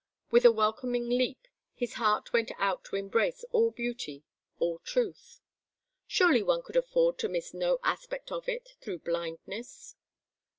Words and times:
With 0.31 0.45
a 0.45 0.51
welcoming 0.51 1.09
leap 1.09 1.47
his 1.75 1.93
heart 1.93 2.33
went 2.33 2.49
out 2.57 2.83
to 2.85 2.95
embrace 2.95 3.43
all 3.51 3.69
beauty, 3.69 4.23
all 4.57 4.79
truth. 4.79 5.41
Surely 6.07 6.41
one 6.41 6.63
could 6.63 6.75
afford 6.75 7.19
to 7.19 7.29
miss 7.29 7.53
no 7.53 7.77
aspect 7.83 8.31
of 8.31 8.49
it 8.49 8.77
through 8.81 8.97
blindness. 8.97 9.93